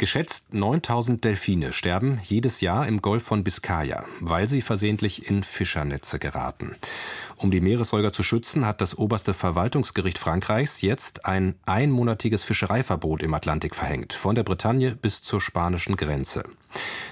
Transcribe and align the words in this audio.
Geschätzt 0.00 0.54
9000 0.54 1.24
Delfine 1.24 1.72
sterben 1.72 2.20
jedes 2.22 2.60
Jahr 2.60 2.86
im 2.86 3.02
Golf 3.02 3.24
von 3.24 3.42
Biskaya, 3.42 4.04
weil 4.20 4.48
sie 4.48 4.62
versehentlich 4.62 5.28
in 5.28 5.42
Fischernetze 5.42 6.20
geraten. 6.20 6.76
Um 7.36 7.50
die 7.50 7.60
Meeressäuger 7.60 8.12
zu 8.12 8.22
schützen, 8.22 8.64
hat 8.64 8.80
das 8.80 8.96
oberste 8.96 9.34
Verwaltungsgericht 9.34 10.18
Frankreichs 10.18 10.82
jetzt 10.82 11.24
ein 11.26 11.56
einmonatiges 11.66 12.44
Fischereiverbot 12.44 13.24
im 13.24 13.34
Atlantik 13.34 13.74
verhängt, 13.74 14.12
von 14.12 14.36
der 14.36 14.44
Bretagne 14.44 14.94
bis 14.94 15.20
zur 15.20 15.40
spanischen 15.40 15.96
Grenze. 15.96 16.44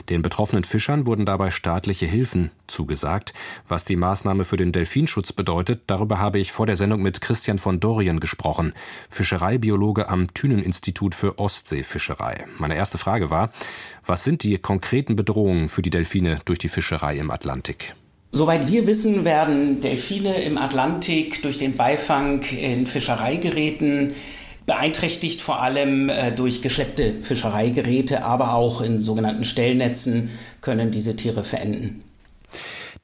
Den 0.08 0.22
betroffenen 0.22 0.64
Fischern 0.64 1.06
wurden 1.06 1.26
dabei 1.26 1.50
staatliche 1.50 2.06
Hilfen 2.06 2.50
zugesagt. 2.66 3.34
Was 3.66 3.84
die 3.84 3.96
Maßnahme 3.96 4.44
für 4.44 4.56
den 4.56 4.72
Delfinschutz 4.72 5.32
bedeutet, 5.32 5.82
darüber 5.86 6.18
habe 6.18 6.38
ich 6.38 6.52
vor 6.52 6.66
der 6.66 6.76
Sendung 6.76 7.02
mit 7.02 7.20
Christian 7.20 7.58
von 7.58 7.80
Dorien 7.80 8.20
gesprochen, 8.20 8.72
Fischereibiologe 9.08 10.08
am 10.08 10.32
Thünen-Institut 10.32 11.14
für 11.14 11.38
Ostseefischerei. 11.38 12.46
Meine 12.58 12.75
erste 12.76 12.98
Frage 12.98 13.30
war, 13.30 13.50
was 14.04 14.24
sind 14.24 14.42
die 14.42 14.58
konkreten 14.58 15.16
Bedrohungen 15.16 15.68
für 15.68 15.82
die 15.82 15.90
Delfine 15.90 16.38
durch 16.44 16.58
die 16.58 16.68
Fischerei 16.68 17.16
im 17.16 17.30
Atlantik? 17.30 17.94
Soweit 18.32 18.70
wir 18.70 18.86
wissen, 18.86 19.24
werden 19.24 19.80
Delfine 19.80 20.42
im 20.42 20.58
Atlantik 20.58 21.42
durch 21.42 21.58
den 21.58 21.76
Beifang 21.76 22.42
in 22.42 22.86
Fischereigeräten 22.86 24.14
beeinträchtigt, 24.66 25.40
vor 25.40 25.62
allem 25.62 26.08
äh, 26.08 26.32
durch 26.32 26.60
geschleppte 26.60 27.12
Fischereigeräte, 27.22 28.24
aber 28.24 28.54
auch 28.54 28.80
in 28.80 29.02
sogenannten 29.02 29.44
Stellnetzen 29.44 30.30
können 30.60 30.90
diese 30.90 31.16
Tiere 31.16 31.44
verenden. 31.44 32.02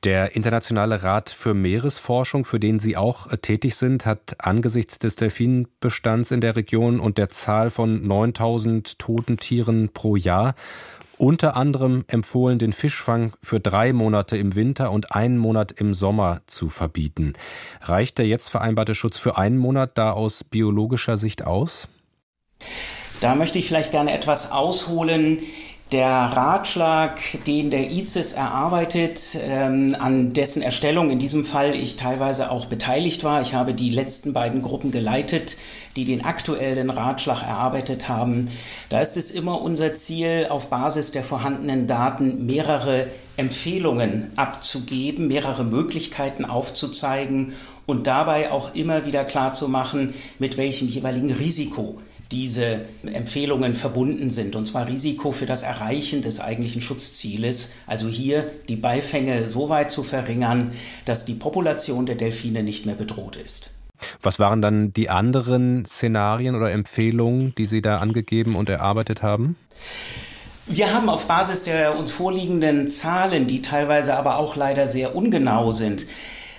Der 0.05 0.35
Internationale 0.35 1.05
Rat 1.05 1.31
für 1.31 1.55
Meeresforschung, 1.55 2.45
für 2.45 2.59
den 2.59 2.81
Sie 2.81 2.97
auch 2.97 3.31
äh, 3.31 3.39
tätig 3.39 3.77
sind, 3.77 4.05
hat 4.05 4.35
angesichts 4.39 4.99
des 4.99 5.15
Delfinbestands 5.15 6.33
in 6.33 6.41
der 6.41 6.57
Region 6.57 6.99
und 6.99 7.19
der 7.19 7.29
Zahl 7.29 7.71
von 7.71 8.05
9000 8.05 8.99
toten 8.99 9.37
Tieren 9.37 9.91
pro 9.93 10.17
Jahr 10.17 10.55
unter 11.19 11.55
anderem 11.55 12.05
empfohlen, 12.09 12.59
den 12.59 12.73
Fischfang 12.73 13.33
für 13.41 13.61
drei 13.61 13.93
Monate 13.93 14.37
im 14.37 14.57
Winter 14.57 14.91
und 14.91 15.13
einen 15.13 15.39
Monat 15.39 15.71
im 15.71 15.95
Sommer 15.95 16.41
zu 16.49 16.69
verbieten. 16.69 17.35
Reicht 17.81 18.19
der 18.19 18.27
jetzt 18.27 18.49
vereinbarte 18.49 18.97
Schutz 18.97 19.19
für 19.19 19.39
einen 19.39 19.57
Monat 19.57 19.93
da 19.95 20.11
aus 20.11 20.43
biologischer 20.43 21.17
Sicht 21.17 21.47
aus? 21.47 21.87
Da 23.21 23.37
möchte 23.37 23.61
ich 23.61 23.69
vielleicht 23.69 23.93
gerne 23.93 24.13
etwas 24.13 24.51
ausholen. 24.51 25.39
Der 25.93 26.09
Ratschlag, 26.09 27.21
den 27.47 27.71
der 27.71 27.91
ICES 27.91 28.33
erarbeitet, 28.33 29.21
ähm, 29.47 29.95
an 29.99 30.33
dessen 30.33 30.63
Erstellung 30.63 31.11
in 31.11 31.19
diesem 31.19 31.45
Fall 31.45 31.75
ich 31.75 31.97
teilweise 31.97 32.51
auch 32.51 32.65
beteiligt 32.65 33.25
war. 33.25 33.43
Ich 33.43 33.53
habe 33.53 33.75
die 33.75 33.91
letzten 33.91 34.33
beiden 34.33 34.63
Gruppen 34.63 34.91
geleitet, 34.91 35.59
die 35.95 36.07
den 36.07 36.25
aktuellen 36.25 36.89
Ratschlag 36.89 37.43
erarbeitet 37.43 38.09
haben. 38.09 38.51
Da 38.89 39.01
ist 39.01 39.19
es 39.19 39.33
immer 39.33 39.61
unser 39.61 39.95
Ziel, 39.95 40.47
auf 40.49 40.71
Basis 40.71 41.13
der 41.13 41.25
vorhandenen 41.25 41.87
Daten 41.87 42.47
mehrere 42.47 43.09
Empfehlungen 43.37 44.31
abzugeben, 44.37 45.29
mehrere 45.29 45.63
Möglichkeiten 45.63 46.47
aufzuzeigen 46.47 47.53
und 47.85 48.07
dabei 48.07 48.51
auch 48.51 48.75
immer 48.75 49.05
wieder 49.05 49.27
klarzumachen, 49.27 50.15
mit 50.39 50.57
welchem 50.57 50.89
jeweiligen 50.89 51.33
Risiko 51.33 51.99
diese 52.33 52.81
Empfehlungen 53.05 53.75
verbunden 53.75 54.31
sind, 54.31 54.57
und 54.57 54.67
zwar 54.67 54.89
Risiko 54.89 55.31
für 55.31 55.47
das 55.47 55.63
Erreichen 55.63 56.23
des 56.23 56.41
eigentlichen 56.41 56.81
Schutzzieles, 56.81 57.73
also 57.87 58.09
hier 58.09 58.47
die 58.69 58.77
Beifänge 58.77 59.47
so 59.47 59.69
weit 59.69 59.91
zu 59.91 60.03
verringern, 60.03 60.73
dass 61.05 61.27
die 61.27 61.35
Population 61.35 62.07
der 62.07 62.17
Delfine 62.17 62.63
nicht 62.63 62.87
mehr 62.87 62.95
bedroht 62.95 63.37
ist. 63.37 63.75
Was 64.21 64.39
waren 64.39 64.63
dann 64.63 64.93
die 64.93 65.11
anderen 65.11 65.85
Szenarien 65.85 66.57
oder 66.57 66.73
Empfehlungen, 66.73 67.55
die 67.57 67.67
Sie 67.67 67.83
da 67.83 67.99
angegeben 67.99 68.57
und 68.57 68.69
erarbeitet 68.69 69.23
haben? 69.23 69.57
Wir 70.67 70.95
haben 70.95 71.09
auf 71.09 71.29
Basis 71.29 71.65
der 71.65 71.99
uns 71.99 72.13
vorliegenden 72.13 72.89
Zahlen, 72.89 73.47
die 73.47 73.63
teilweise 73.63 74.17
aber 74.17 74.39
auch 74.39 74.57
leider 74.57 74.87
sehr 74.87 75.15
ungenau 75.15 75.73
sind, 75.73 76.07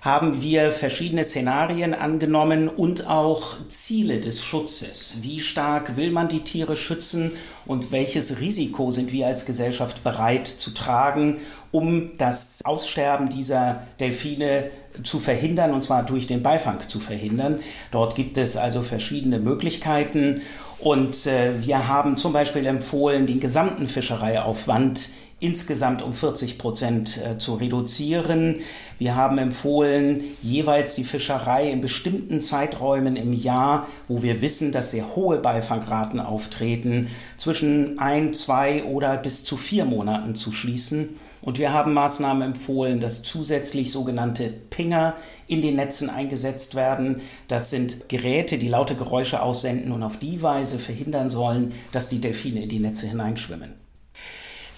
haben 0.03 0.41
wir 0.41 0.71
verschiedene 0.73 1.23
Szenarien 1.23 1.93
angenommen 1.93 2.67
und 2.67 3.07
auch 3.07 3.55
Ziele 3.69 4.19
des 4.19 4.43
Schutzes. 4.43 5.19
Wie 5.21 5.39
stark 5.39 5.95
will 5.95 6.11
man 6.11 6.27
die 6.27 6.41
Tiere 6.41 6.75
schützen 6.75 7.31
und 7.65 7.93
welches 7.93 8.41
Risiko 8.41 8.91
sind 8.91 9.13
wir 9.13 9.27
als 9.27 9.45
Gesellschaft 9.45 10.03
bereit 10.03 10.47
zu 10.47 10.71
tragen, 10.71 11.37
um 11.71 12.11
das 12.17 12.59
Aussterben 12.65 13.29
dieser 13.29 13.81
Delfine 14.01 14.71
zu 15.03 15.19
verhindern, 15.19 15.73
und 15.73 15.85
zwar 15.85 16.03
durch 16.03 16.27
den 16.27 16.43
Beifang 16.43 16.81
zu 16.81 16.99
verhindern. 16.99 17.61
Dort 17.91 18.15
gibt 18.15 18.37
es 18.37 18.57
also 18.57 18.81
verschiedene 18.81 19.39
Möglichkeiten. 19.39 20.41
Und 20.79 21.27
äh, 21.27 21.65
wir 21.65 21.87
haben 21.87 22.17
zum 22.17 22.33
Beispiel 22.33 22.65
empfohlen, 22.65 23.25
den 23.25 23.39
gesamten 23.39 23.87
Fischereiaufwand 23.87 24.99
insgesamt 25.43 26.01
um 26.01 26.13
40 26.13 26.57
Prozent 26.57 27.17
äh, 27.17 27.37
zu 27.37 27.55
reduzieren. 27.55 28.61
Wir 28.97 29.15
haben 29.15 29.37
empfohlen, 29.37 30.23
jeweils 30.41 30.95
die 30.95 31.03
Fischerei 31.03 31.69
in 31.69 31.81
bestimmten 31.81 32.41
Zeiträumen 32.41 33.17
im 33.17 33.33
Jahr, 33.33 33.87
wo 34.07 34.23
wir 34.23 34.41
wissen, 34.41 34.71
dass 34.71 34.91
sehr 34.91 35.15
hohe 35.15 35.39
Beifangraten 35.39 36.21
auftreten, 36.21 37.09
zwischen 37.37 37.99
ein, 37.99 38.33
zwei 38.33 38.85
oder 38.85 39.17
bis 39.17 39.43
zu 39.43 39.57
vier 39.57 39.83
Monaten 39.83 40.33
zu 40.35 40.53
schließen. 40.53 41.09
Und 41.41 41.59
wir 41.59 41.73
haben 41.73 41.93
Maßnahmen 41.93 42.41
empfohlen, 42.41 43.01
dass 43.01 43.21
zusätzlich 43.21 43.91
sogenannte 43.91 44.49
Pinger 44.69 45.13
in 45.47 45.61
den 45.61 45.75
Netzen 45.75 46.09
eingesetzt 46.09 46.75
werden. 46.75 47.19
Das 47.49 47.69
sind 47.69 48.07
Geräte, 48.07 48.57
die 48.57 48.69
laute 48.69 48.95
Geräusche 48.95 49.41
aussenden 49.41 49.91
und 49.91 50.03
auf 50.03 50.19
die 50.19 50.41
Weise 50.41 50.79
verhindern 50.79 51.29
sollen, 51.29 51.73
dass 51.91 52.07
die 52.07 52.21
Delfine 52.21 52.63
in 52.63 52.69
die 52.69 52.79
Netze 52.79 53.07
hineinschwimmen. 53.07 53.82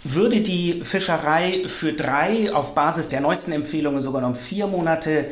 Würde 0.07 0.41
die 0.41 0.81
Fischerei 0.83 1.63
für 1.65 1.93
drei, 1.93 2.53
auf 2.53 2.75
Basis 2.75 3.09
der 3.09 3.21
neuesten 3.21 3.53
Empfehlungen 3.53 4.01
sogar 4.01 4.21
noch 4.21 4.35
vier 4.35 4.67
Monate 4.67 5.25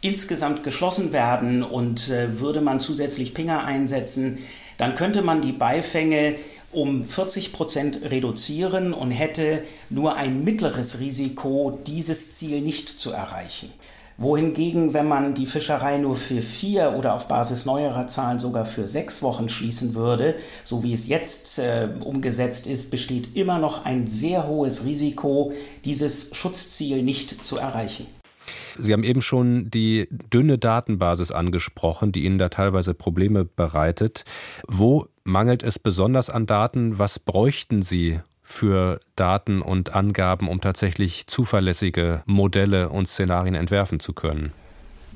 insgesamt 0.00 0.64
geschlossen 0.64 1.12
werden 1.12 1.62
und 1.62 2.08
äh, 2.08 2.40
würde 2.40 2.62
man 2.62 2.80
zusätzlich 2.80 3.34
Pinger 3.34 3.64
einsetzen, 3.64 4.38
dann 4.78 4.94
könnte 4.94 5.20
man 5.20 5.42
die 5.42 5.52
Beifänge 5.52 6.36
um 6.72 7.06
40 7.06 7.52
Prozent 7.52 8.00
reduzieren 8.02 8.94
und 8.94 9.10
hätte 9.10 9.62
nur 9.90 10.16
ein 10.16 10.42
mittleres 10.42 11.00
Risiko, 11.00 11.78
dieses 11.86 12.32
Ziel 12.32 12.62
nicht 12.62 12.88
zu 12.88 13.12
erreichen 13.12 13.70
wohingegen, 14.16 14.94
wenn 14.94 15.08
man 15.08 15.34
die 15.34 15.46
Fischerei 15.46 15.98
nur 15.98 16.16
für 16.16 16.40
vier 16.40 16.94
oder 16.96 17.14
auf 17.14 17.28
Basis 17.28 17.66
neuerer 17.66 18.06
Zahlen 18.06 18.38
sogar 18.38 18.64
für 18.64 18.86
sechs 18.86 19.22
Wochen 19.22 19.48
schließen 19.48 19.94
würde, 19.94 20.36
so 20.62 20.82
wie 20.82 20.92
es 20.92 21.08
jetzt 21.08 21.58
äh, 21.58 21.88
umgesetzt 22.00 22.66
ist, 22.66 22.90
besteht 22.90 23.36
immer 23.36 23.58
noch 23.58 23.84
ein 23.84 24.06
sehr 24.06 24.46
hohes 24.46 24.84
Risiko, 24.84 25.52
dieses 25.84 26.34
Schutzziel 26.34 27.02
nicht 27.02 27.44
zu 27.44 27.58
erreichen. 27.58 28.06
Sie 28.78 28.92
haben 28.92 29.04
eben 29.04 29.22
schon 29.22 29.70
die 29.70 30.08
dünne 30.10 30.58
Datenbasis 30.58 31.30
angesprochen, 31.30 32.12
die 32.12 32.24
Ihnen 32.24 32.38
da 32.38 32.48
teilweise 32.48 32.94
Probleme 32.94 33.44
bereitet. 33.44 34.24
Wo 34.66 35.06
mangelt 35.22 35.62
es 35.62 35.78
besonders 35.78 36.28
an 36.28 36.46
Daten? 36.46 36.98
Was 36.98 37.18
bräuchten 37.18 37.82
Sie, 37.82 38.20
für 38.44 39.00
Daten 39.16 39.62
und 39.62 39.96
Angaben, 39.96 40.48
um 40.48 40.60
tatsächlich 40.60 41.26
zuverlässige 41.26 42.22
Modelle 42.26 42.90
und 42.90 43.08
Szenarien 43.08 43.54
entwerfen 43.54 43.98
zu 43.98 44.12
können? 44.12 44.52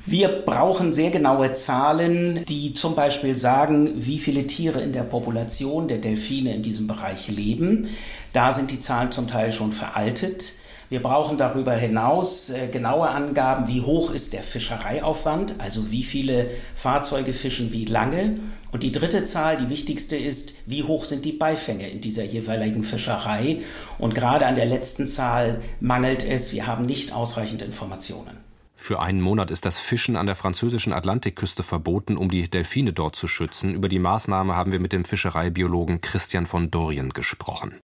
Wir 0.06 0.28
brauchen 0.28 0.94
sehr 0.94 1.10
genaue 1.10 1.52
Zahlen, 1.52 2.42
die 2.46 2.72
zum 2.72 2.94
Beispiel 2.94 3.34
sagen, 3.34 3.90
wie 3.94 4.18
viele 4.18 4.46
Tiere 4.46 4.80
in 4.80 4.94
der 4.94 5.02
Population 5.02 5.86
der 5.86 5.98
Delfine 5.98 6.54
in 6.54 6.62
diesem 6.62 6.86
Bereich 6.86 7.28
leben. 7.28 7.88
Da 8.32 8.52
sind 8.52 8.70
die 8.70 8.80
Zahlen 8.80 9.12
zum 9.12 9.28
Teil 9.28 9.52
schon 9.52 9.72
veraltet. 9.72 10.54
Wir 10.90 11.02
brauchen 11.02 11.36
darüber 11.36 11.72
hinaus 11.72 12.48
äh, 12.48 12.68
genaue 12.68 13.10
Angaben, 13.10 13.68
wie 13.68 13.82
hoch 13.82 14.10
ist 14.10 14.32
der 14.32 14.42
Fischereiaufwand, 14.42 15.56
also 15.58 15.90
wie 15.90 16.02
viele 16.02 16.48
Fahrzeuge 16.74 17.34
fischen 17.34 17.72
wie 17.72 17.84
lange. 17.84 18.38
Und 18.72 18.82
die 18.82 18.92
dritte 18.92 19.24
Zahl, 19.24 19.58
die 19.58 19.68
wichtigste 19.68 20.16
ist, 20.16 20.54
wie 20.64 20.84
hoch 20.84 21.04
sind 21.04 21.26
die 21.26 21.32
Beifänge 21.32 21.88
in 21.88 22.00
dieser 22.00 22.24
jeweiligen 22.24 22.84
Fischerei. 22.84 23.58
Und 23.98 24.14
gerade 24.14 24.46
an 24.46 24.56
der 24.56 24.66
letzten 24.66 25.06
Zahl 25.06 25.60
mangelt 25.80 26.24
es. 26.24 26.54
Wir 26.54 26.66
haben 26.66 26.86
nicht 26.86 27.12
ausreichend 27.12 27.60
Informationen. 27.60 28.38
Für 28.74 29.00
einen 29.00 29.20
Monat 29.20 29.50
ist 29.50 29.66
das 29.66 29.78
Fischen 29.78 30.16
an 30.16 30.26
der 30.26 30.36
französischen 30.36 30.92
Atlantikküste 30.92 31.62
verboten, 31.62 32.16
um 32.16 32.30
die 32.30 32.48
Delfine 32.48 32.92
dort 32.92 33.16
zu 33.16 33.26
schützen. 33.26 33.74
Über 33.74 33.88
die 33.88 33.98
Maßnahme 33.98 34.56
haben 34.56 34.72
wir 34.72 34.80
mit 34.80 34.92
dem 34.92 35.04
Fischereibiologen 35.04 36.00
Christian 36.00 36.46
von 36.46 36.70
Dorien 36.70 37.10
gesprochen. 37.10 37.80